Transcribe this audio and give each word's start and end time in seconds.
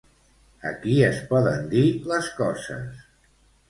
Aquí 0.69 0.95
es 1.09 1.21
poden 1.33 1.71
dir 1.77 1.87
les 2.15 2.35
coses. 2.43 3.09